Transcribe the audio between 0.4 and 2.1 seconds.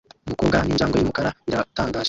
ninjangwe yumukara biratangaje